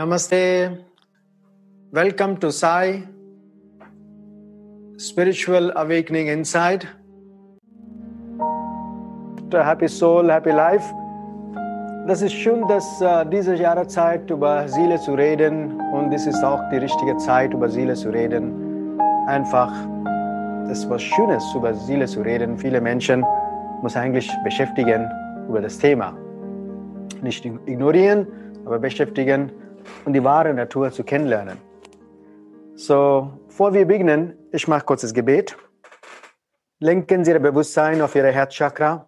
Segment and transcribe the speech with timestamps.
[0.00, 0.82] Namaste.
[1.92, 3.02] Welcome to Sai
[4.96, 6.88] Spiritual Awakening Inside.
[9.52, 10.86] Happy Soul, Happy Life.
[12.08, 16.62] Das ist schön, dass äh, diese Jahreszeit über Seele zu reden und es ist auch
[16.70, 18.98] die richtige Zeit, über Seele zu reden.
[19.26, 19.70] Einfach,
[20.66, 22.56] das ist was Schönes, über Seele zu reden.
[22.56, 23.22] Viele Menschen
[23.82, 25.10] muss eigentlich beschäftigen
[25.46, 26.16] über das Thema.
[27.20, 28.26] Nicht ignorieren,
[28.64, 29.52] aber beschäftigen
[30.04, 31.58] und die wahre Natur zu kennenlernen.
[32.74, 35.56] So, bevor wir beginnen, ich mache kurz das Gebet.
[36.78, 39.06] Lenken Sie Ihr Bewusstsein auf Ihre Herzchakra.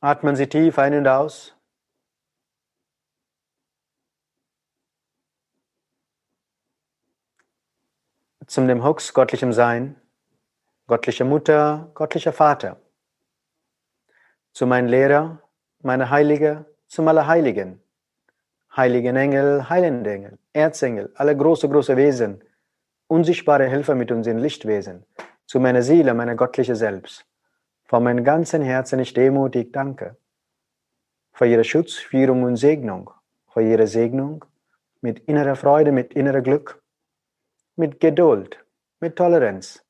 [0.00, 1.54] Atmen Sie tief ein und aus.
[8.46, 10.00] Zum dem Hux, göttlichem Sein,
[10.88, 12.80] göttlicher Mutter, göttlicher Vater.
[14.52, 15.42] Zu meinem Lehrer,
[15.82, 17.80] meine Heilige zum Allerheiligen.
[18.76, 22.44] Heiligen Engel, heilende Engel, Erzengel, alle große, große Wesen,
[23.08, 25.04] unsichtbare Helfer mit uns in Lichtwesen,
[25.46, 27.26] zu meiner Seele, meiner göttliche Selbst.
[27.84, 30.16] Von meinem ganzen Herzen ich demutig danke.
[31.32, 33.10] Für ihre Schutz, Führung und Segnung,
[33.48, 34.44] für ihre Segnung,
[35.00, 36.80] mit innerer Freude, mit innerer Glück,
[37.74, 38.64] mit Geduld,
[39.00, 39.82] mit Toleranz,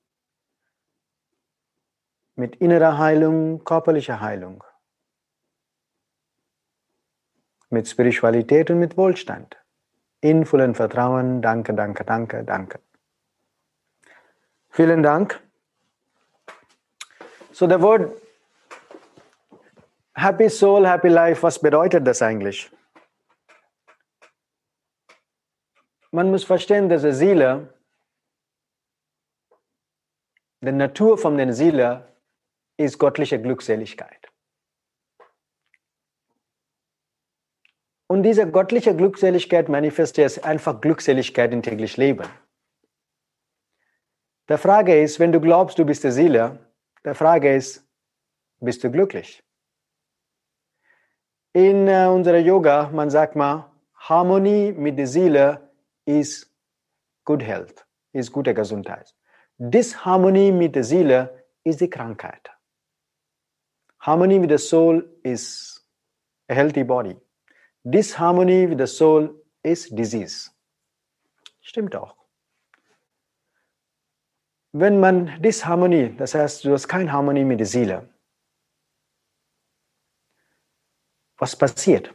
[2.36, 4.64] mit innerer Heilung, körperlicher Heilung,
[7.70, 9.56] mit Spiritualität und mit Wohlstand.
[10.20, 11.40] In vollem Vertrauen.
[11.40, 12.80] Danke, danke, danke, danke.
[14.70, 15.40] Vielen Dank.
[17.52, 18.20] So, der Wort
[20.14, 22.70] Happy Soul, Happy Life, was bedeutet das eigentlich?
[26.10, 27.72] Man muss verstehen, dass die Seele,
[30.60, 32.08] die Natur von der Seele
[32.76, 34.29] ist göttliche Glückseligkeit.
[38.10, 42.26] Und diese göttliche Glückseligkeit manifestiert einfach Glückseligkeit im täglichen Leben.
[44.48, 46.58] Die Frage ist, wenn du glaubst, du bist die Seele,
[47.06, 47.86] die Frage ist,
[48.58, 49.44] bist du glücklich?
[51.52, 55.70] In äh, unserer Yoga, man sagt mal, Harmonie mit der Seele
[56.04, 56.52] ist
[57.24, 59.14] good health, ist gute Gesundheit.
[59.56, 62.50] Disharmonie mit der Seele ist die Krankheit.
[64.00, 65.88] Harmonie mit der Soul ist
[66.48, 67.16] a healthy body.
[67.84, 69.30] Disharmony with the soul
[69.62, 70.50] is disease.
[71.60, 72.14] Stimmt auch.
[74.72, 78.08] Wenn man Disharmonie, das heißt, du hast keine Harmonie mit der Seele,
[81.38, 82.14] was passiert?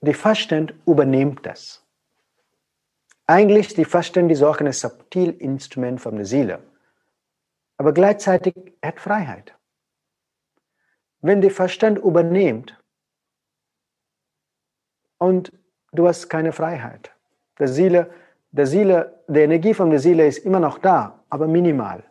[0.00, 1.84] Die Verstand übernimmt das.
[3.26, 6.62] Eigentlich die Verstand ist auch ein Subtilinstrument von der Seele,
[7.76, 9.54] aber gleichzeitig hat Freiheit.
[11.20, 12.79] Wenn der Verstand übernimmt,
[15.20, 15.52] und
[15.92, 17.12] du hast keine Freiheit.
[17.58, 18.10] Der Seele,
[18.50, 22.02] der Seele, die Energie von der Seele ist immer noch da, aber minimal.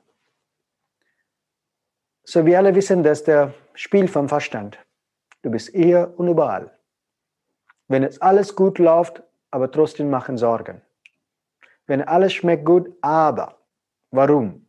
[2.23, 4.77] So wir alle wissen, dass der Spiel vom Verstand.
[5.41, 6.77] Du bist hier und überall.
[7.87, 10.81] Wenn es alles gut läuft, aber trotzdem machen Sorgen.
[11.87, 13.57] Wenn alles schmeckt gut, aber
[14.11, 14.67] warum?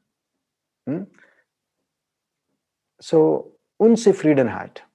[0.87, 1.07] Hm?
[2.99, 4.87] So Unzufriedenheit.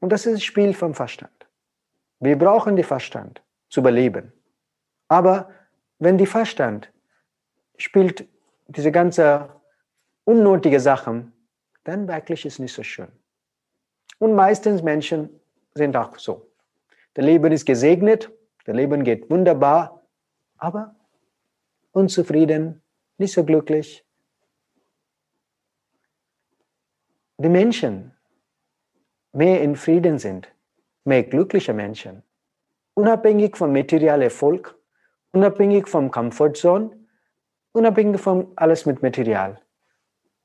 [0.00, 1.37] Und das ist das Spiel vom Verstand.
[2.20, 4.32] Wir brauchen den Verstand zu überleben.
[5.08, 5.50] Aber
[5.98, 6.92] wenn der Verstand
[7.76, 8.28] spielt
[8.66, 9.48] diese ganze
[10.24, 11.32] unnötige Sachen,
[11.84, 13.08] dann wirklich ist nicht so schön.
[14.18, 15.40] Und meistens Menschen
[15.74, 16.50] sind auch so.
[17.16, 18.30] Der Leben ist gesegnet,
[18.66, 20.02] der Leben geht wunderbar,
[20.58, 20.94] aber
[21.92, 22.82] unzufrieden,
[23.16, 24.04] nicht so glücklich.
[27.38, 28.12] Die Menschen
[29.32, 30.52] mehr in Frieden sind,
[31.08, 32.22] mehr glückliche Menschen.
[32.94, 34.76] Unabhängig vom materiellen Erfolg,
[35.32, 36.90] unabhängig vom Comfortzone,
[37.72, 39.60] unabhängig von alles mit Material.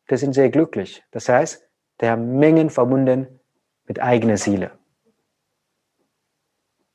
[0.10, 1.04] Die sind sehr glücklich.
[1.12, 1.68] Das heißt,
[2.02, 3.40] die haben Mengen verbunden
[3.86, 4.72] mit eigener Seele.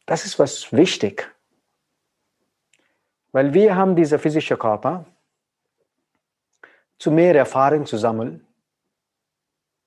[0.07, 1.31] Das ist was wichtig.
[3.33, 5.05] Weil wir haben dieser physische Körper,
[6.99, 8.47] zu mehr Erfahrung zu sammeln,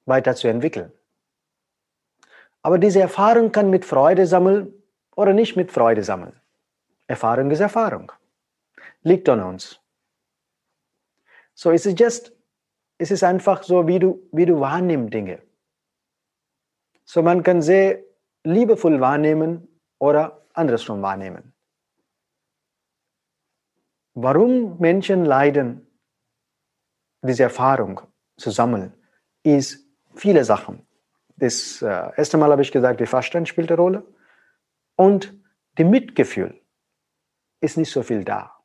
[0.05, 0.93] weiterzuentwickeln.
[2.63, 4.73] Aber diese Erfahrung kann mit Freude sammeln
[5.15, 6.39] oder nicht mit Freude sammeln.
[7.07, 8.11] Erfahrung ist Erfahrung.
[9.03, 9.79] Liegt an uns.
[11.53, 12.33] So es ist just,
[12.97, 15.41] es ist einfach so, wie du, wie du wahrnimmst Dinge.
[17.03, 17.99] So man kann sehr
[18.43, 19.67] liebevoll wahrnehmen
[19.99, 21.53] oder andersrum wahrnehmen.
[24.13, 25.87] Warum Menschen leiden,
[27.21, 28.01] diese Erfahrung
[28.37, 28.93] zu sammeln,
[29.43, 29.85] ist
[30.15, 30.85] viele Sachen.
[31.41, 34.05] Das äh, erste Mal habe ich gesagt, der Verstand spielt eine Rolle.
[34.95, 35.33] Und
[35.79, 36.61] die Mitgefühl
[37.59, 38.63] ist nicht so viel da.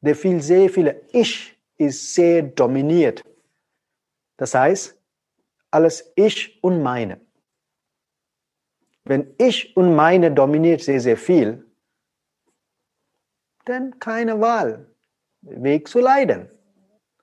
[0.00, 3.22] Der viel, sehr viele Ich ist sehr dominiert.
[4.38, 4.98] Das heißt,
[5.70, 7.20] alles Ich und meine.
[9.04, 11.66] Wenn Ich und meine dominiert sehr, sehr viel,
[13.66, 14.86] dann keine Wahl.
[15.42, 16.48] Weg zu leiden.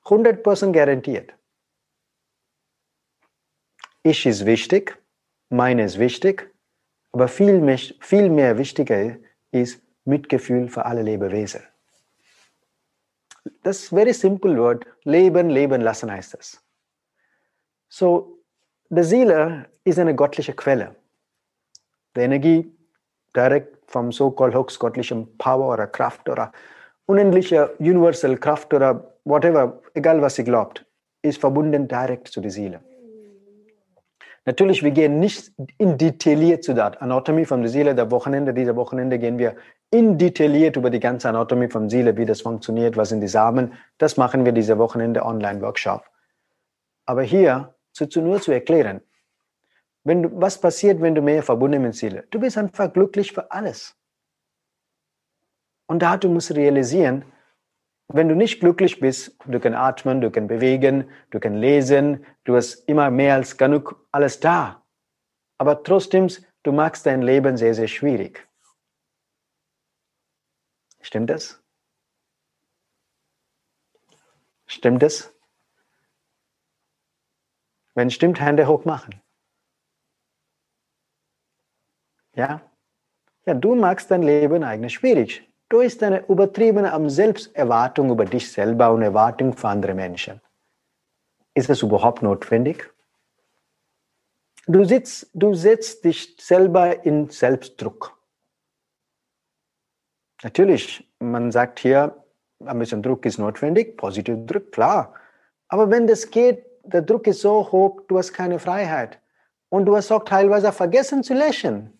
[0.04, 1.34] 100% garantiert.
[4.04, 4.98] Ich ist wichtig,
[5.50, 6.52] meine ist wichtig,
[7.12, 9.18] aber viel mehr, viel mehr wichtiger
[9.52, 11.62] ist Mitgefühl für alle Lebewesen.
[13.62, 14.88] Das very simple word.
[15.04, 16.64] Leben, leben lassen heißt das.
[17.90, 18.40] So,
[18.90, 20.96] die Seele ist eine göttliche Quelle.
[22.16, 22.76] Die Energie
[23.36, 26.52] direkt vom so-called Hooks, göttlichem Power oder Kraft oder
[27.06, 30.86] unendliche Universal Kraft oder whatever, egal was sie glaubt,
[31.22, 32.82] ist verbunden direkt zu der Seele.
[34.46, 37.94] Natürlich, wir gehen nicht in detailliert zu der Anatomie von der Seele.
[37.94, 39.56] Der Wochenende, dieser Wochenende gehen wir
[39.92, 43.74] in detailliert über die ganze Anatomie von Seele, wie das funktioniert, was sind die Samen.
[44.00, 46.04] Das machen wir diese Wochenende Online-Workshop.
[47.06, 49.02] Aber hier zu, zu, nur zu erklären,
[50.04, 52.24] wenn du, was passiert, wenn du mehr verbunden mit Seele?
[52.32, 53.96] Du bist einfach glücklich für alles.
[55.86, 57.26] Und da du musst realisieren,
[58.14, 62.56] wenn du nicht glücklich bist, du kannst atmen, du kannst bewegen, du kannst lesen, du
[62.56, 64.84] hast immer mehr als genug alles da.
[65.58, 66.28] Aber trotzdem,
[66.64, 68.48] du machst dein Leben sehr, sehr schwierig.
[71.02, 71.62] Stimmt das?
[74.66, 75.34] Stimmt das?
[77.94, 79.22] Wenn stimmt, Hände hoch machen.
[82.34, 82.62] Ja?
[83.46, 89.02] Ja, du machst dein Leben eigentlich schwierig durch deine übertriebene Selbsterwartung über dich selber und
[89.02, 90.42] Erwartung für andere Menschen.
[91.54, 92.94] Ist das überhaupt notwendig?
[94.68, 98.18] Du, sitzt, du setzt dich selber in Selbstdruck.
[100.44, 102.22] Natürlich, man sagt hier,
[102.66, 105.14] ein bisschen Druck ist notwendig, positiver Druck, klar.
[105.68, 109.20] Aber wenn das geht, der Druck ist so hoch, du hast keine Freiheit.
[109.70, 111.98] Und du hast auch teilweise vergessen zu lächeln.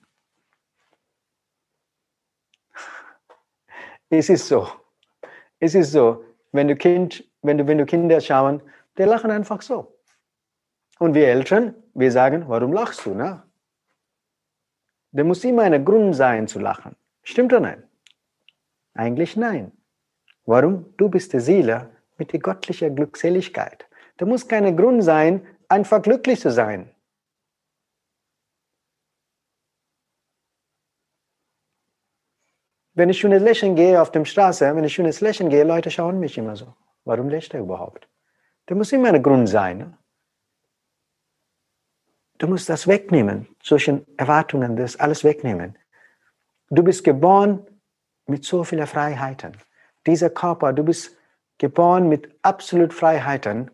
[4.14, 4.68] Es ist so.
[5.58, 6.26] Es ist so.
[6.52, 8.62] Wenn du, kind, wenn du, wenn du Kinder schauen,
[8.98, 9.96] die lachen einfach so.
[11.00, 13.14] Und wir Eltern, wir sagen, warum lachst du?
[13.14, 13.42] Ne?
[15.14, 16.98] Da muss immer ein Grund sein zu lachen.
[17.24, 17.84] Stimmt oder nein?
[18.96, 19.72] Eigentlich nein.
[20.46, 20.94] Warum?
[20.98, 23.86] Du bist die Seele mit der göttlichen Glückseligkeit.
[24.18, 26.92] Da muss kein Grund sein, einfach glücklich zu sein.
[32.94, 36.20] Wenn ich schönes Lächeln gehe auf der Straße, wenn ich schönes Lächeln gehe, Leute schauen
[36.20, 36.74] mich immer so.
[37.06, 38.08] Warum lächelt er überhaupt?
[38.66, 39.78] Da muss immer ein Grund sein.
[39.78, 39.98] Ne?
[42.38, 45.78] Du musst das wegnehmen, solche Erwartungen, das alles wegnehmen.
[46.70, 47.66] Du bist geboren
[48.28, 49.56] mit so vielen Freiheiten.
[50.06, 51.16] Dieser Körper, du bist
[51.58, 53.72] geboren mit absolut Freiheiten.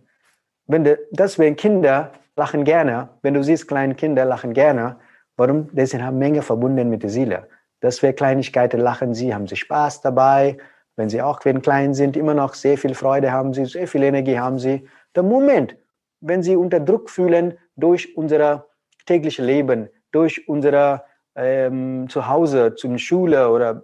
[0.68, 5.00] Wenn du, deswegen Kinder lachen gerne, wenn du siehst, kleine Kinder lachen gerne.
[5.38, 5.70] Warum?
[5.74, 7.48] Die sind eine Menge verbunden mit der Seele.
[7.80, 10.58] Das wäre Kleinigkeiten, lachen sie, haben sie Spaß dabei.
[10.96, 14.04] Wenn sie auch, wenn klein sind, immer noch sehr viel Freude haben sie, sehr viel
[14.04, 14.88] Energie haben sie.
[15.16, 15.78] Der Moment,
[16.22, 18.68] wenn sie unter Druck fühlen durch unser
[19.06, 21.06] tägliches Leben, durch unser
[21.36, 23.84] ähm, Zuhause, zum Schule oder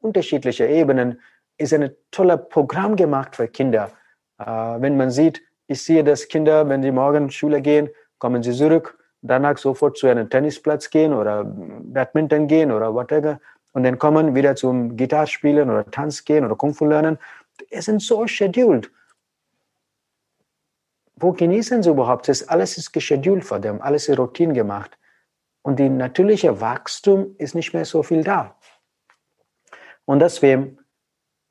[0.00, 1.20] unterschiedliche Ebenen,
[1.58, 3.90] ist ein tolles Programm gemacht für Kinder.
[4.38, 8.52] Äh, wenn man sieht, ich sehe, dass Kinder, wenn sie morgen Schule gehen, kommen sie
[8.52, 13.40] zurück danach sofort zu einem Tennisplatz gehen oder Badminton gehen oder whatever
[13.72, 17.18] und dann kommen wieder zum Gitarre spielen oder Tanz gehen oder Kung Fu lernen.
[17.70, 18.90] Es sind so scheduled.
[21.16, 22.28] Wo genießen sie überhaupt?
[22.28, 24.96] Das alles ist gescheduled für dem, alles ist Routine gemacht.
[25.62, 28.56] Und die natürliche Wachstum ist nicht mehr so viel da.
[30.04, 30.78] Und deswegen,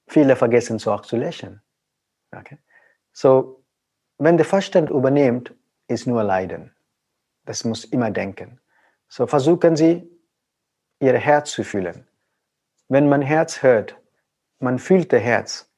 [0.08, 1.62] viele vergessen so auch zu lächeln.
[2.36, 2.58] Okay?
[3.12, 3.64] So,
[4.18, 5.54] wenn der Verstand übernimmt,
[5.88, 6.74] ist nur Leiden.
[7.48, 8.60] Das muss immer denken.
[9.08, 10.06] So versuchen Sie,
[11.00, 12.06] Ihr Herz zu fühlen.
[12.90, 13.96] Wenn man Herz hört,
[14.60, 15.72] man fühlt das Herz,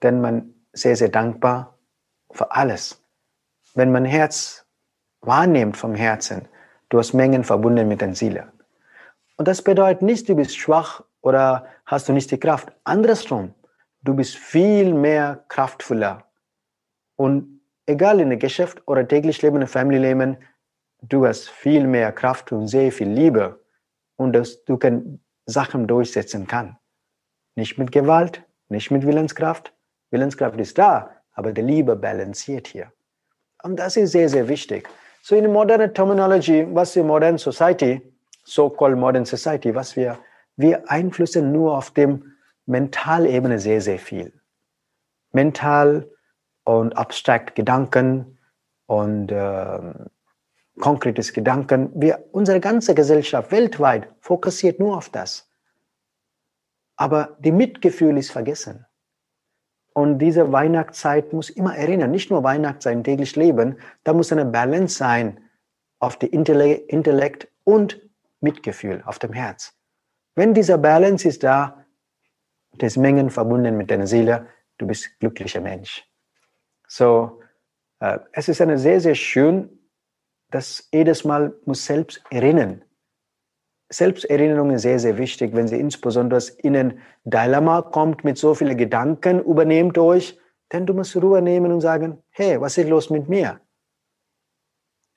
[0.00, 1.78] dann man sehr, sehr dankbar
[2.30, 3.02] für alles.
[3.74, 4.66] Wenn man Herz
[5.22, 6.48] wahrnimmt vom Herzen,
[6.90, 8.52] du hast Mengen verbunden mit der Seele.
[9.38, 12.72] Und das bedeutet nicht, du bist schwach oder hast du nicht die Kraft.
[12.84, 13.54] Andersrum,
[14.02, 16.24] du bist viel mehr kraftvoller.
[17.16, 20.36] Und egal in der Geschäft oder täglich Leben, im Family Leben,
[21.08, 23.60] du hast viel mehr Kraft und sehr viel Liebe
[24.16, 24.78] und dass du
[25.46, 26.76] Sachen durchsetzen kann.
[27.54, 29.72] Nicht mit Gewalt, nicht mit Willenskraft.
[30.10, 32.92] Willenskraft ist da, aber die Liebe balanciert hier.
[33.62, 34.88] Und das ist sehr, sehr wichtig.
[35.22, 38.00] So in moderne Terminology, was wir modern Society,
[38.44, 40.18] so-called modern Society, was wir,
[40.56, 42.36] wir einflussen nur auf dem
[42.66, 44.32] Mentalebene sehr, sehr viel.
[45.32, 46.08] Mental
[46.64, 48.38] und abstrakt Gedanken
[48.86, 49.78] und äh,
[50.80, 51.90] konkretes Gedanken.
[51.94, 55.50] Wir, unsere ganze Gesellschaft weltweit fokussiert nur auf das.
[56.96, 58.86] Aber die Mitgefühl ist vergessen.
[59.92, 64.44] Und diese Weihnachtszeit muss immer erinnern, nicht nur Weihnachtszeit im täglichen Leben, da muss eine
[64.44, 65.40] Balance sein
[65.98, 68.00] auf die Intellekt und
[68.40, 69.74] Mitgefühl auf dem Herz.
[70.34, 71.86] Wenn dieser Balance ist da,
[72.74, 76.06] das Mengen verbunden mit deiner Seele, du bist glücklicher Mensch.
[76.86, 77.40] So,
[78.00, 79.75] äh, es ist eine sehr, sehr schön,
[80.56, 82.82] dass jedes Mal muss selbst erinnern.
[83.90, 88.78] Selbsterinnerung ist sehr, sehr wichtig, wenn sie insbesondere in ein Dilemma kommt mit so vielen
[88.78, 90.40] Gedanken, übernehmt euch,
[90.72, 93.60] denn du musst Ruhe nehmen und sagen, hey, was ist los mit mir?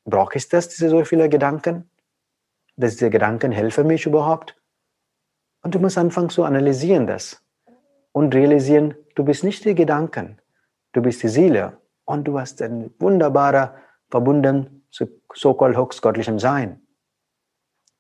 [0.04, 1.90] Brauche ich das, diese so viele Gedanken?
[2.76, 4.58] Dass diese Gedanken helfen mich überhaupt?
[5.62, 7.42] Und du musst anfangen zu analysieren das
[8.12, 10.42] und realisieren, du bist nicht die Gedanken,
[10.92, 13.78] du bist die Seele und du hast ein wunderbarer
[14.10, 16.82] verbunden zu so-called höchstgöttlichem Sein.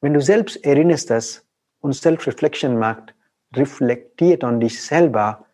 [0.02, 1.46] Wenn du selbst erinnerst das
[1.82, 3.14] und Self-Reflection machst,
[3.56, 5.46] reflektiert an dich selber,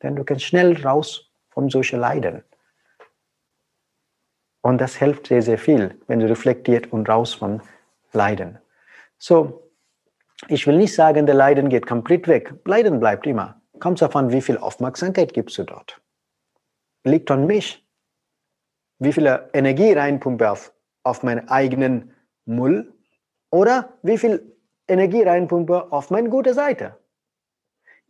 [0.00, 2.42] dann du kannst schnell raus von solchen Leiden.
[4.62, 7.60] Und das hilft sehr, sehr viel, wenn du reflektiert und raus vom
[8.12, 8.58] Leiden.
[9.18, 9.70] So,
[10.48, 12.54] ich will nicht sagen, der Leiden geht komplett weg.
[12.64, 13.60] Leiden bleibt immer.
[13.78, 16.00] Kommt davon, wie viel Aufmerksamkeit gibst du dort.
[17.04, 17.83] Liegt an mich.
[18.98, 20.72] Wie viel Energie reinpumpe auf,
[21.02, 22.12] auf meinen eigenen
[22.44, 22.92] Müll
[23.50, 24.54] oder wie viel
[24.88, 26.98] Energie reinpumpe auf meine gute Seite.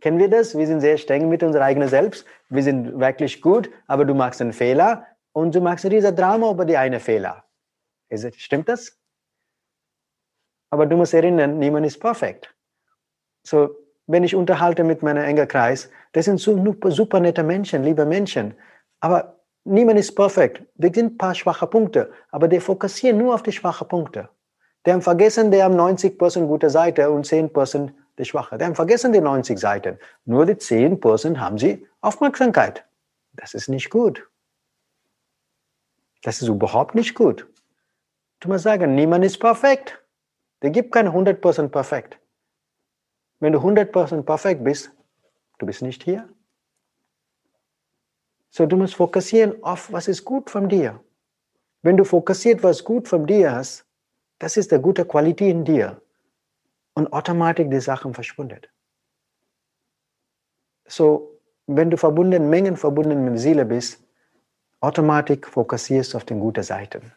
[0.01, 0.57] Kennen wir das?
[0.57, 2.27] Wir sind sehr streng mit unserer eigenen Selbst.
[2.49, 6.65] Wir sind wirklich gut, aber du machst einen Fehler und du machst riesen Drama über
[6.65, 7.45] die eine Fehler.
[8.09, 8.99] Ist, stimmt das?
[10.71, 12.55] Aber du musst erinnern, niemand ist perfekt.
[13.47, 13.77] So,
[14.07, 18.55] wenn ich unterhalte mit meinem engen Kreis, das sind super, super nette Menschen, liebe Menschen.
[19.01, 20.63] Aber niemand ist perfekt.
[20.77, 24.29] Da sind ein paar schwache Punkte, aber die fokussieren nur auf die schwachen Punkte.
[24.87, 28.59] Die haben vergessen, die haben 90% gute Seite und 10% die schwache.
[28.59, 29.99] Die haben vergessen die 90 Seiten.
[30.25, 32.85] Nur die 10% haben sie Aufmerksamkeit.
[33.33, 34.29] Das ist nicht gut.
[36.23, 37.47] Das ist überhaupt nicht gut.
[38.41, 40.01] Du musst sagen, niemand ist perfekt.
[40.63, 42.19] Der gibt keine 100% perfekt.
[43.41, 44.91] Wenn du 100% perfekt bist,
[45.59, 46.29] du bist nicht hier.
[48.57, 51.01] So, du musst fokussieren auf, was ist gut von dir.
[51.83, 53.85] Wenn du fokussiert, was gut von dir hast,
[54.39, 56.01] das ist eine gute Qualität in dir.
[56.95, 58.61] Und automatisch die Sachen verschwinden.
[60.87, 64.05] So, wenn du verbunden, Mengen verbunden mit der Seele bist,
[64.79, 67.11] automatisch fokussierst du auf die guten Seiten.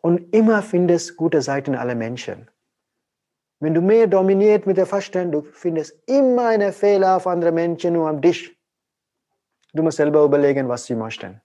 [0.00, 2.50] Und immer findest gute Seiten aller Menschen.
[3.60, 7.92] Wenn du mehr dominiert mit der Verstand, du findest immer eine Fehler auf andere Menschen
[7.92, 8.61] nur am dich.
[9.72, 11.40] Du musst selber überlegen, was sie möchten.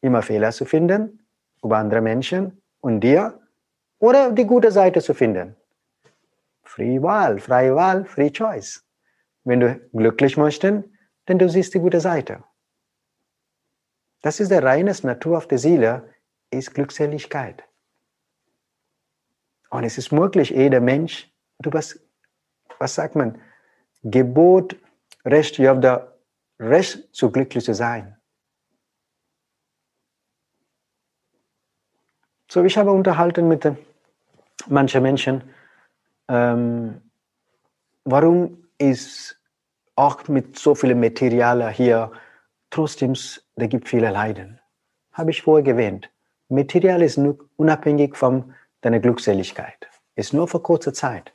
[0.00, 1.20] Immer Fehler zu finden
[1.62, 3.40] über andere Menschen und dir
[3.98, 5.56] oder die gute Seite zu finden.
[6.62, 8.84] Free Wahl, freie Wahl, Free Choice.
[9.44, 10.84] Wenn du glücklich möchtest,
[11.26, 12.44] dann du siehst die gute Seite.
[14.22, 16.14] Das ist der reine Natur auf der Seele,
[16.50, 17.64] ist Glückseligkeit.
[19.70, 22.00] Und es ist möglich, jeder Mensch, du was,
[22.78, 23.40] was sagt man,
[24.02, 24.76] Gebot,
[25.24, 26.17] Recht, have the
[26.60, 28.16] Recht, so glücklich zu sein.
[32.50, 33.70] So, ich habe unterhalten mit
[34.68, 35.42] manchen Menschen,
[36.28, 37.00] ähm,
[38.04, 39.38] warum ist
[39.96, 42.10] auch mit so vielen Materialien hier
[42.70, 43.14] trotzdem,
[43.56, 44.60] da gibt viele Leiden.
[45.12, 46.10] Habe ich vorher erwähnt.
[46.48, 49.88] Material ist nur unabhängig von deiner Glückseligkeit.
[50.14, 51.34] Ist nur für kurze Zeit.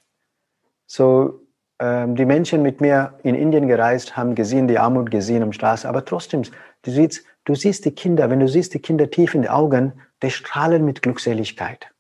[0.88, 1.43] So,
[1.84, 6.06] die Menschen mit mir in Indien gereist, haben gesehen, die Armut gesehen am Straße, aber
[6.06, 6.44] trotzdem,
[6.84, 9.92] du siehst, du siehst die Kinder, wenn du siehst die Kinder tief in die Augen,
[10.22, 11.92] die strahlen mit Glückseligkeit.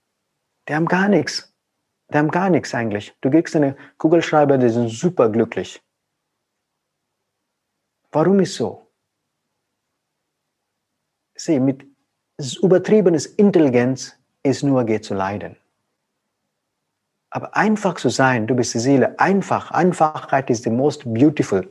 [0.69, 1.53] Die haben gar nichts.
[2.13, 3.13] Die haben gar nichts eigentlich.
[3.19, 5.81] Du kriegst eine Kugelschreiber, die sind super glücklich.
[8.11, 8.87] Warum ist so?
[11.35, 11.85] Sieh, mit
[12.61, 15.57] übertriebenes Intelligenz ist nur geht zu leiden.
[17.33, 21.67] Aber einfach zu sein, du bist die Seele, einfach, Einfachheit ist the most beautiful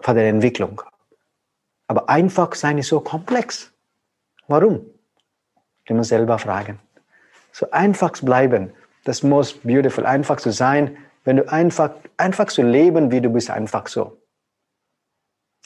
[0.00, 0.80] für deine Entwicklung.
[1.88, 3.72] Aber einfach sein ist so komplex.
[4.46, 4.86] Warum?
[5.88, 6.78] Musst selber fragen.
[7.52, 8.72] So einfach bleiben,
[9.04, 13.50] das most beautiful, einfach zu sein, wenn du einfach, einfach zu leben, wie du bist,
[13.50, 14.20] einfach so.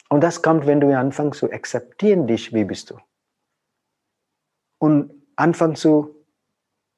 [0.09, 2.99] Und das kommt, wenn du anfängst zu akzeptieren dich, wie bist du.
[4.81, 6.20] und anfangen zu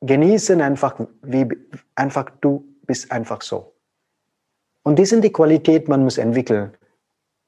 [0.03, 1.49] genießen, einfach wie
[1.95, 3.75] einfach du bist einfach so.
[4.83, 6.77] Und die sind die Qualität, man muss entwickeln.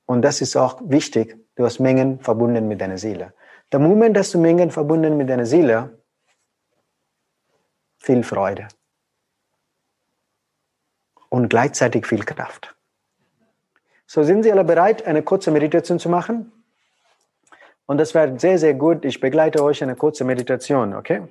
[0.06, 1.36] Und das ist auch wichtig.
[1.56, 3.34] Du hast Mengen verbunden mit deiner Seele.
[3.72, 5.98] Der Moment, dass du Mengen verbunden mit deiner Seele,
[7.98, 8.68] viel Freude
[11.28, 12.76] und gleichzeitig viel Kraft.
[14.06, 16.52] So sind Sie alle bereit, eine kurze Meditation zu machen?
[17.86, 19.04] Und das wäre sehr, sehr gut.
[19.04, 21.22] Ich begleite euch eine kurze Meditation, okay?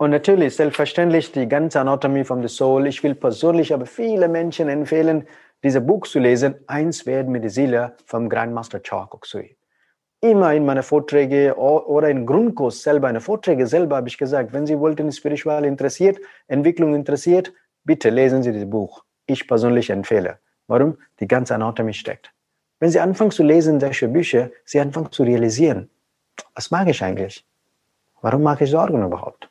[0.00, 2.86] Und natürlich, selbstverständlich, die ganze Anatomie from the Soul.
[2.86, 5.26] Ich will persönlich aber viele Menschen empfehlen,
[5.64, 6.54] dieses Buch zu lesen.
[6.68, 9.56] Eins werden mit der Seele vom Grandmaster Chakoksui.
[10.20, 14.66] Immer in meinen Vorträgen oder in Grundkurs selber, eine Vorträge selber habe ich gesagt, wenn
[14.66, 17.52] Sie wollten, spiritual interessiert, Entwicklung interessiert,
[17.82, 19.02] bitte lesen Sie dieses Buch.
[19.26, 20.38] Ich persönlich empfehle.
[20.68, 20.96] Warum?
[21.18, 22.32] Die ganze Anatomie steckt.
[22.78, 25.90] Wenn Sie anfangen zu lesen solche Bücher, Sie anfangen zu realisieren,
[26.54, 27.44] was mag ich eigentlich?
[28.22, 29.47] Warum mache ich Sorgen überhaupt?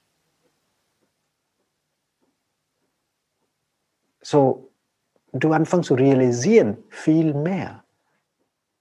[4.30, 4.72] So,
[5.32, 7.86] du anfängst zu realisieren viel mehr.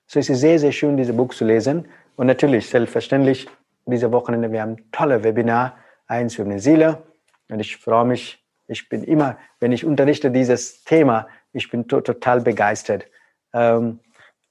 [0.08, 1.86] So es ist sehr, sehr schön, dieses Buch zu lesen.
[2.16, 3.46] Und natürlich, selbstverständlich,
[3.84, 5.76] diese Wochenende, wir haben tolle Webinar,
[6.08, 7.00] eins für eine Seele.
[7.48, 12.00] Und ich freue mich, ich bin immer, wenn ich unterrichte dieses Thema, ich bin to
[12.00, 13.06] total begeistert.
[13.52, 14.00] Ähm,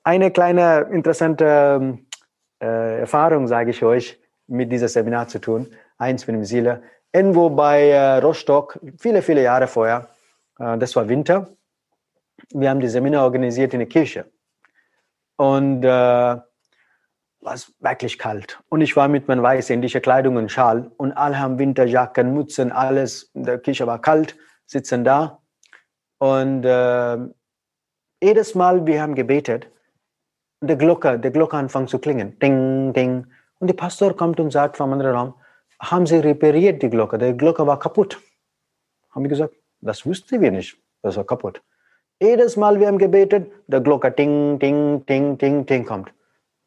[0.06, 2.00] eine kleine interessante
[2.62, 5.68] äh, Erfahrung, sage ich euch, mit diesem Seminar zu tun.
[5.98, 6.84] Eins für eine Seele.
[7.12, 10.08] Irgendwo bei äh, Rostock, viele, viele Jahre vorher,
[10.58, 11.50] das war Winter.
[12.54, 14.32] Wir haben die Seminar organisiert in der Kirche.
[15.38, 15.88] Und äh,
[17.46, 18.60] war es wirklich kalt.
[18.70, 22.72] Und ich war mit meiner weiß indischen Kleidung und Schal und alle haben Winterjacken, Mützen,
[22.72, 23.32] alles.
[23.34, 24.36] Der Kirche war kalt,
[24.66, 25.42] sitzen da.
[26.18, 27.18] Und äh,
[28.22, 29.70] jedes Mal, wir haben gebetet,
[30.62, 32.40] der Glocke, der Glocke anfängt zu klingen.
[32.40, 33.28] Ding, ding.
[33.60, 35.34] Und der Pastor kommt und sagt vom anderen Raum,
[35.80, 37.18] haben Sie repariert die Glocke?
[37.18, 38.20] Die Glocke war kaputt.
[39.12, 40.78] Haben wir gesagt, das wussten wir nicht.
[41.02, 41.62] Das war kaputt.
[42.22, 46.14] Jedes Mal, wir haben gebetet, der Glocke ding, ding, ding, ding, ding kommt.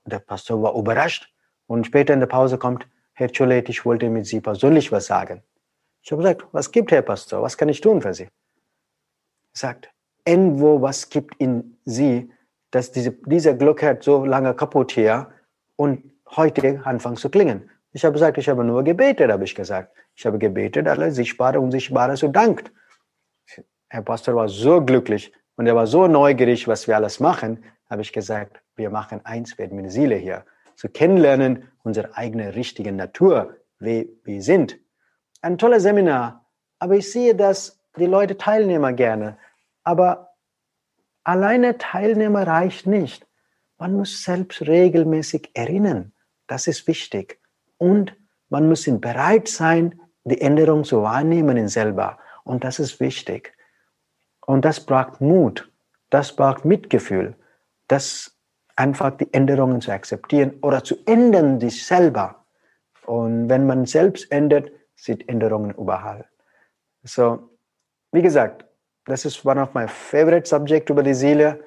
[0.05, 1.33] Der Pastor war überrascht
[1.67, 5.43] und später in der Pause kommt, Herr Cholet, ich wollte mit Sie persönlich was sagen.
[6.03, 7.43] Ich habe gesagt, was gibt Herr Pastor?
[7.43, 8.25] Was kann ich tun für Sie?
[8.25, 8.31] Er
[9.53, 9.91] sagt,
[10.25, 12.31] irgendwo was gibt in Sie,
[12.71, 15.31] dass diese, diese Glocke hat so lange kaputt hier
[15.77, 16.03] und
[16.37, 17.71] heute anfangen zu klingen.
[17.93, 19.97] Ich habe gesagt, ich habe nur gebetet, habe ich gesagt.
[20.15, 22.71] Ich habe gebetet, alle sichtbare und unsichtbare so dankt.
[23.89, 28.03] Herr Pastor war so glücklich und er war so neugierig, was wir alles machen, habe
[28.03, 30.45] ich gesagt, wir machen eins mit der Seele hier.
[30.77, 34.79] Zu kennenlernen, unsere eigene richtige Natur, wie wir sind.
[35.41, 36.45] Ein tolles Seminar,
[36.79, 39.39] aber ich sehe, dass die Leute Teilnehmer gerne.
[39.85, 40.35] Aber
[41.25, 43.27] alleine Teilnehmer reicht nicht.
[43.79, 46.13] Man muss selbst regelmäßig erinnern.
[46.47, 47.41] Das ist wichtig.
[47.79, 48.17] Und
[48.49, 52.19] man muss bereit sein, die Änderung zu wahrnehmen in selber.
[52.45, 53.55] Und das ist wichtig.
[54.49, 55.71] Und das braucht Mut,
[56.09, 57.37] das braucht Mitgefühl,
[57.87, 58.35] das
[58.77, 62.47] einfach die Änderungen zu akzeptieren oder zu ändern sich selber.
[63.05, 66.25] Und wenn man selbst ändert, sind Änderungen überall.
[67.03, 67.51] So,
[68.11, 68.65] wie gesagt,
[69.05, 71.63] das ist one of my favorite subject über die Seele.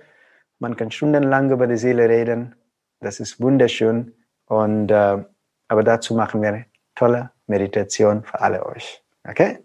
[0.57, 2.55] Man kann stundenlang über die Seele reden.
[2.99, 4.11] Das ist wunderschön.
[4.47, 5.23] Und, äh,
[5.67, 6.65] aber dazu machen wir eine
[6.95, 9.03] tolle Meditation für alle euch.
[9.27, 9.59] Okay?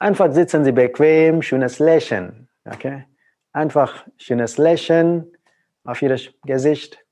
[0.00, 2.48] Einfach sitzen Sie bequem, schönes Lächeln.
[2.64, 3.04] Okay?
[3.52, 5.36] Einfach schönes Lächeln
[5.84, 7.04] auf Ihr Gesicht.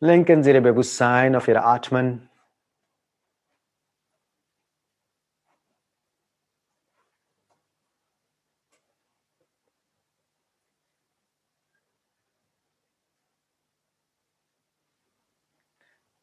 [0.00, 2.30] Lenken Sie Ihr Bewusstsein auf Ihre Atmen.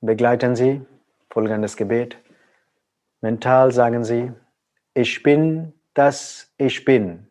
[0.02, 0.82] Begleiten Sie
[1.30, 2.18] folgendes Gebet.
[3.22, 4.32] Mental sagen Sie,
[4.94, 7.28] ich bin das Ich bin.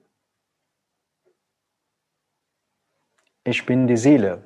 [3.45, 4.45] Ich bin die Seele.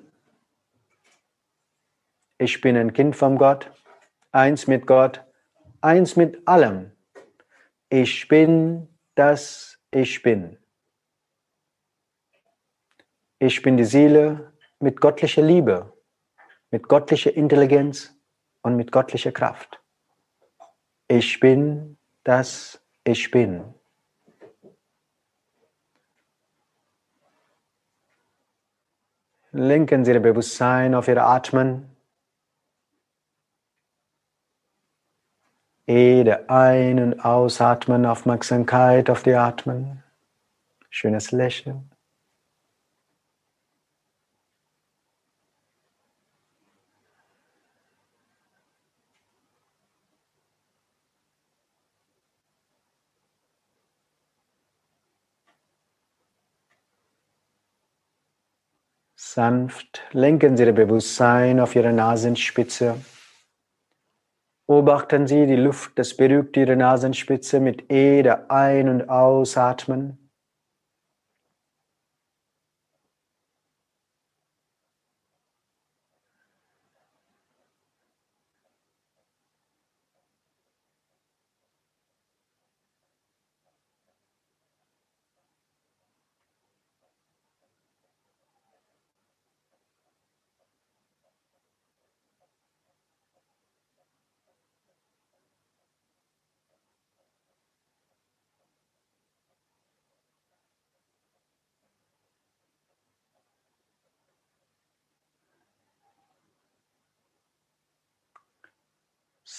[2.38, 3.72] Ich bin ein Kind von Gott,
[4.30, 5.24] eins mit Gott,
[5.80, 6.92] eins mit allem.
[7.88, 10.58] Ich bin das Ich bin.
[13.40, 15.92] Ich bin die Seele mit göttlicher Liebe,
[16.70, 18.16] mit göttlicher Intelligenz
[18.62, 19.81] und mit göttlicher Kraft.
[21.14, 23.74] Ich bin das Ich bin.
[29.50, 31.94] Lenken Sie Ihr Bewusstsein auf Ihr Atmen.
[35.84, 40.02] Jede Ein- und Ausatmen, Aufmerksamkeit auf die Atmen.
[40.88, 41.91] Schönes Lächeln.
[59.34, 62.96] Sanft lenken Sie Ihr Bewusstsein auf Ihre Nasenspitze.
[64.66, 70.21] Beobachten Sie die Luft, das berührt Ihre Nasenspitze mit jeder Ein- und Ausatmen.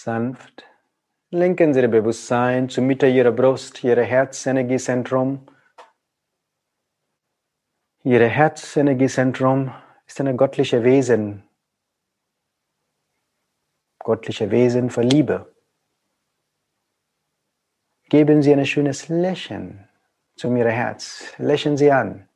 [0.04, 0.66] Sanft
[1.30, 5.48] lenken Sie Ihr Bewusstsein zur Mitte Ihrer Brust, Ihre Herzenergiezentrum.
[8.04, 9.74] Ihr Herzenergiezentrum
[10.06, 11.48] ist ein göttliches Wesen,
[14.04, 15.56] göttliche Wesen für Liebe.
[18.10, 19.88] Geben Sie ein schönes Lächeln
[20.36, 21.34] zu Ihrem Herz.
[21.38, 22.28] Lächeln Sie an.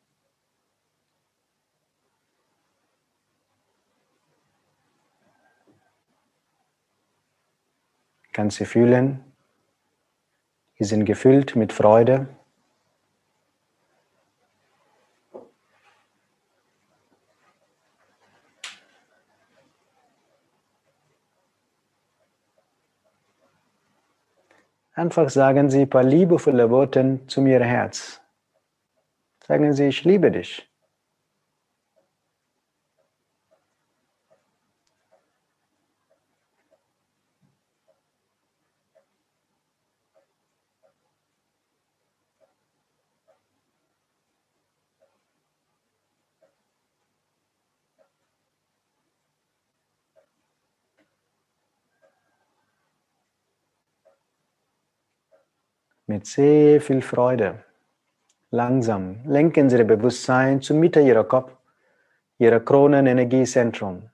[8.38, 9.24] Kannst du fühlen,
[10.78, 12.28] sie sind gefüllt mit Freude.
[24.94, 28.22] Einfach sagen Sie ein paar liebevolle Worte zu mir Herz.
[29.48, 30.67] Sagen Sie, ich liebe dich.
[56.18, 57.64] Mit sehr viel Freude.
[58.50, 61.52] Langsam lenken Sie Ihr Bewusstsein zur Mitte Ihrer Kopf,
[62.40, 64.10] Ihrer Kronenenergiezentrum.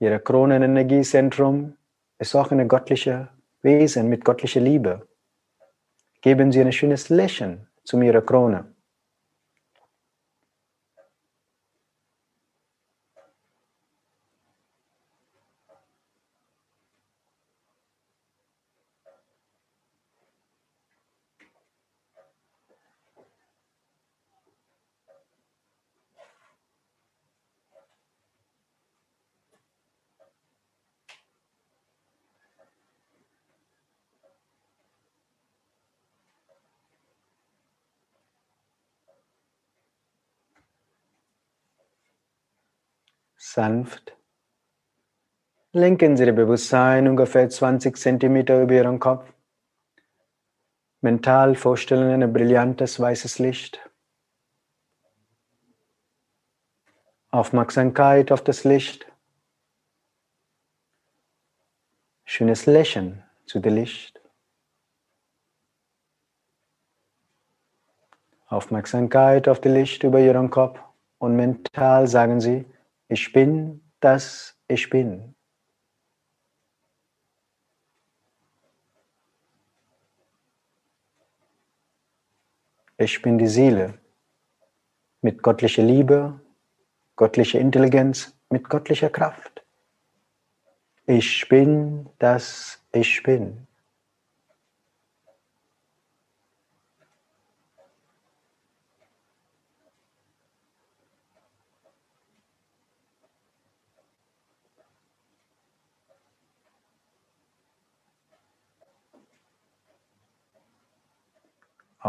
[0.00, 1.78] Ihr Kronenenergiezentrum
[2.18, 3.26] ist auch ein göttliches
[3.62, 5.08] Wesen mit göttlicher Liebe.
[6.20, 8.60] Geben Sie ein schönes Lächeln zu Ihrer Krone.
[43.52, 44.16] Sanft.
[45.72, 49.32] Lenken Sie Ihr Bewusstsein ungefähr 20 cm über Ihren Kopf.
[51.00, 53.80] Mental vorstellen ein brillantes weißes Licht.
[57.30, 59.06] Aufmerksamkeit auf das Licht.
[62.24, 64.20] Schönes Lächeln zu dem Licht.
[68.46, 70.80] Aufmerksamkeit auf das Licht über Ihren Kopf
[71.18, 72.66] und mental sagen Sie,
[73.10, 75.34] ich bin das Ich bin.
[82.96, 83.98] Ich bin die Seele
[85.22, 86.40] mit göttlicher Liebe,
[87.16, 89.64] göttlicher Intelligenz, mit göttlicher Kraft.
[91.06, 93.66] Ich bin das Ich bin.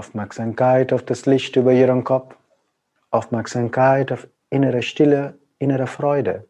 [0.02, 2.36] Aufmerksamkeit auf das Licht über ihren Kopf,
[3.12, 6.50] Aufmerksamkeit auf innere Stille, innere Freude.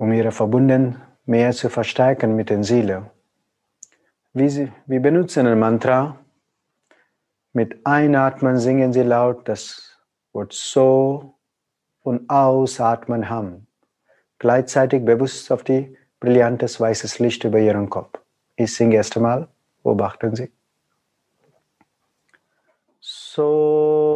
[0.00, 3.10] Um ihre Verbunden mehr zu verstärken mit der Seele.
[4.32, 6.16] Sie, wir benutzen ein Mantra.
[7.52, 9.98] Mit Einatmen singen sie laut das
[10.32, 11.34] Wort So
[12.02, 13.66] und Ausatmen Ham.
[14.38, 18.18] Gleichzeitig bewusst auf die brillantes weißes Licht über Ihren Kopf.
[18.56, 19.48] Ich singe erst einmal,
[19.82, 20.50] beobachten Sie.
[23.00, 24.09] So.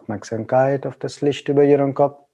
[0.00, 2.29] Aufmerksamkeit auf das Licht über Ihren Kopf.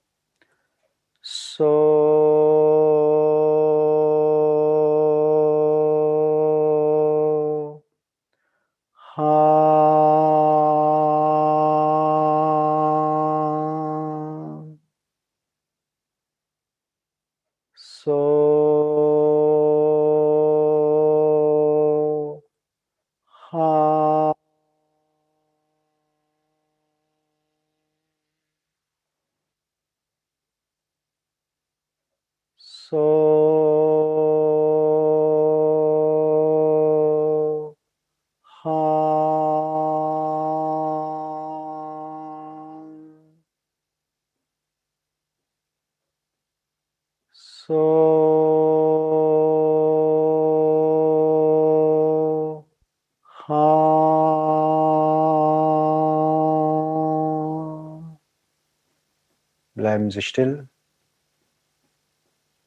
[59.77, 60.69] Bleiben Sie still.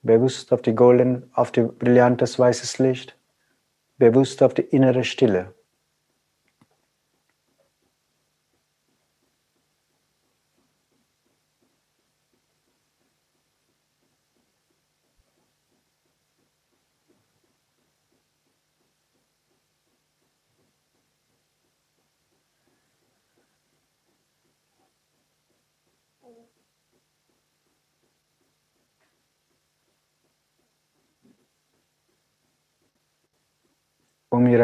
[0.03, 3.19] Bewusst auf die golden, auf die brillantes weißes Licht.
[3.99, 5.53] Bewusst auf die innere Stille.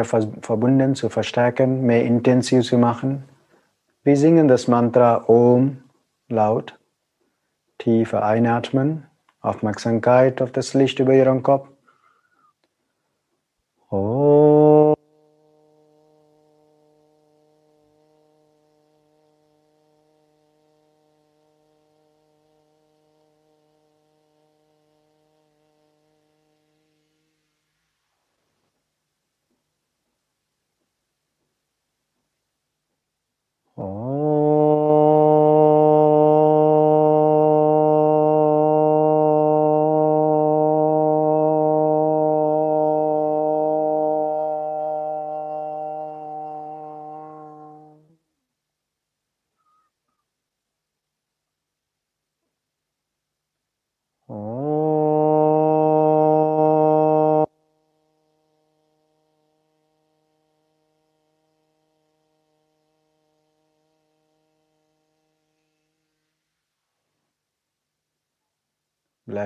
[0.03, 3.23] Ver- Verbunden zu verstärken, mehr intensiv zu machen.
[4.03, 5.83] Wir singen das Mantra Om
[6.29, 6.77] laut,
[7.77, 9.05] tiefer einatmen,
[9.41, 11.69] Aufmerksamkeit auf das Licht über ihren Kopf.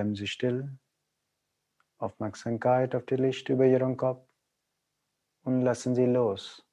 [0.01, 0.67] Bleiben Sie still.
[1.99, 4.27] Aufmerksamkeit auf die Licht über Ihren Kopf
[5.43, 6.65] und lassen Sie los.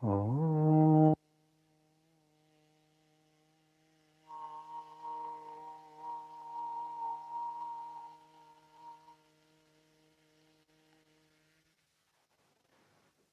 [0.00, 1.14] Om.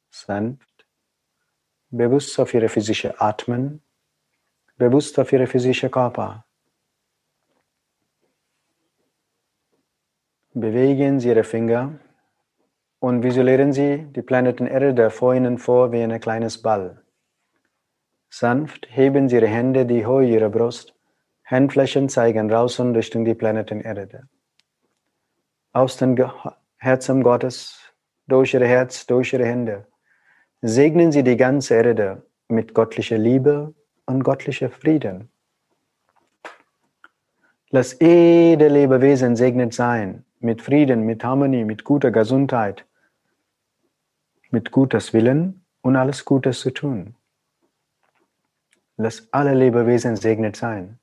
[0.10, 0.88] Sanft,
[1.92, 3.84] bewusst auf Ihre physische Atmen,
[4.76, 6.46] bewusst auf Ihre physische Körper.
[10.54, 12.00] Bewegen Sie Ihre Finger
[13.06, 17.04] und visualisieren Sie die Planeten Erde vor Ihnen vor wie ein kleines Ball.
[18.32, 20.96] Sanft heben Sie Ihre Hände die Höhe Ihrer Brust.
[21.44, 24.28] Handflächen zeigen raus und Richtung die Planeten Erde.
[25.72, 26.16] Aus dem
[26.78, 27.78] Herzen Gottes,
[28.26, 29.86] durch Ihr Herz, durch Ihre Hände,
[30.64, 33.76] segnen Sie die ganze Erde mit göttlicher Liebe
[34.08, 35.30] und göttlicher Frieden.
[37.70, 42.84] Lass jede Lebewesen segnet sein, mit Frieden, mit Harmonie, mit guter Gesundheit,
[44.56, 47.16] mit Gutes Willen und alles Gutes zu tun.
[48.96, 50.98] Lass alle Lebewesen segnet sein.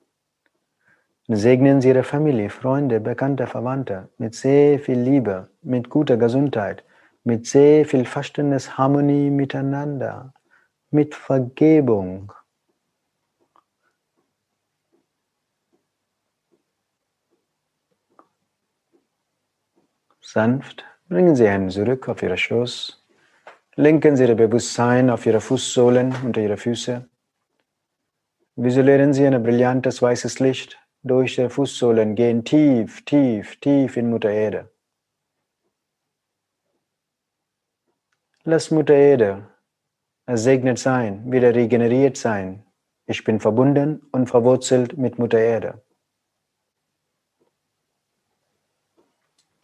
[1.28, 6.82] Segnen Sie Ihre Familie, Freunde, Bekannte, Verwandte mit sehr viel Liebe, mit guter Gesundheit,
[7.24, 10.32] mit sehr viel Verständnis, Harmonie miteinander,
[10.90, 12.32] mit Vergebung.
[20.22, 23.01] Sanft bringen Sie einen zurück auf Ihre Schoß,
[23.76, 27.08] lenken Sie Ihr Bewusstsein auf Ihre Fußsohlen unter Ihre Füße.
[28.56, 34.30] Visualisieren Sie ein brillantes weißes Licht durch die Fußsohlen gehen tief, tief, tief in Mutter
[34.30, 34.70] Erde.
[38.44, 39.48] Lass Mutter Erde
[40.26, 42.64] ersegnet sein, wieder regeneriert sein.
[43.06, 45.82] Ich bin verbunden und verwurzelt mit Mutter Erde.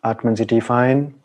[0.01, 1.18] Atmen Sie tief ein,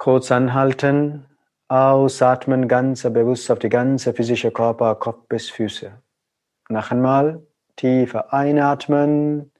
[0.00, 1.26] kurz anhalten,
[1.68, 5.92] ausatmen, ganz bewusst auf die ganze physische Körper, Kopf bis Füße.
[6.70, 7.42] Noch einmal
[7.76, 9.52] Tiefer einatmen,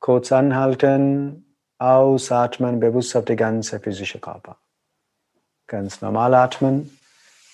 [0.00, 4.58] kurz anhalten, ausatmen, bewusst auf die ganze physische Körper.
[5.66, 6.98] Ganz normal atmen,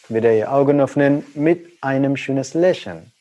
[0.09, 3.13] wieder die Augen öffnen mit einem schönes Lächeln.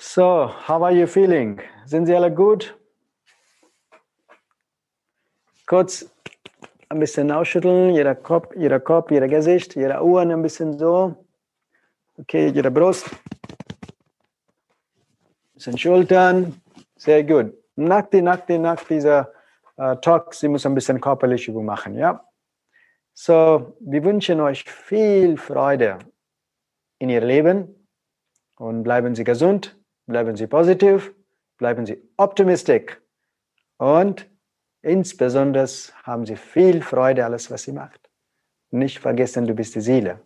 [0.00, 1.60] So, how are you feeling?
[1.86, 2.74] Sind Sie alle gut?
[5.70, 6.04] Kurz
[6.88, 11.14] ein bisschen ausschütteln, jeder Kopf, jeder Kopf, jeder Gesicht, jeder Ohren ein bisschen so.
[12.18, 13.08] Okay, ihre Brust.
[15.54, 16.60] Bisschen Schultern.
[16.96, 17.54] Sehr gut.
[17.76, 19.32] Nach, die, nach, die, nach dieser
[19.76, 22.20] äh, Talk, Sie müssen ein bisschen körperliche Übung machen, ja?
[23.14, 26.00] So, wir wünschen euch viel Freude
[26.98, 27.86] in Ihr Leben
[28.56, 31.14] und bleiben Sie gesund, bleiben Sie positiv,
[31.58, 33.00] bleiben Sie optimistisch
[33.76, 34.29] und
[34.82, 35.66] insbesondere
[36.02, 38.10] haben Sie viel Freude alles, was Sie macht.
[38.70, 40.20] Nicht vergessen, du bist die Seele.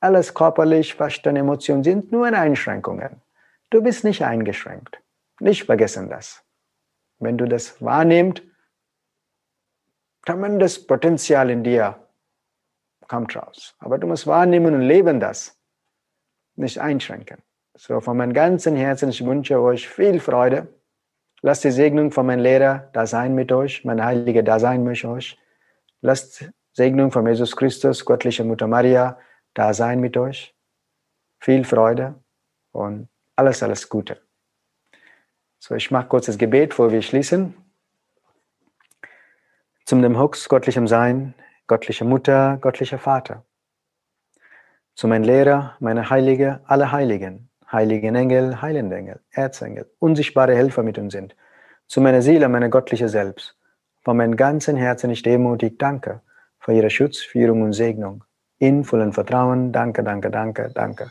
[0.00, 3.22] Alles körperlich, Verstand, Emotionen sind nur Einschränkungen.
[3.70, 5.00] Du bist nicht eingeschränkt.
[5.40, 6.44] Nicht vergessen das.
[7.18, 8.42] Wenn du das wahrnimmst,
[10.24, 11.98] das Potenzial in dir
[13.08, 13.74] kommt raus.
[13.78, 15.58] Aber du musst wahrnehmen und leben das.
[16.54, 17.42] Nicht einschränken.
[17.74, 20.68] So von meinem ganzen Herzen, ich wünsche euch viel Freude.
[21.44, 25.04] Lasst die Segnung von meinem Lehrer da sein mit euch, mein Heiliger da sein mit
[25.04, 25.36] euch.
[26.00, 29.18] Lasst Segnung von Jesus Christus, göttliche Mutter Maria,
[29.52, 30.54] da sein mit euch.
[31.40, 32.14] Viel Freude
[32.70, 34.22] und alles, alles Gute.
[35.58, 37.54] So, ich mache kurz das Gebet, bevor wir schließen.
[39.84, 41.34] Zum dem Hux, göttlichem Sein,
[41.66, 43.44] göttliche Mutter, göttlicher Vater.
[44.94, 50.98] Zu meinem Lehrer, meiner Heilige, alle Heiligen, heiligen Engel, heilende Engel, Erzengel, unsichtbare Helfer mit
[50.98, 51.34] uns sind.
[51.86, 53.56] Zu meiner Seele, meiner göttliche Selbst.
[54.02, 56.20] Von meinem ganzen Herzen ich demutig danke
[56.58, 58.24] für Ihre Schutz, Führung und Segnung
[58.58, 59.72] in vollem Vertrauen.
[59.72, 61.10] Danke, danke, danke, danke.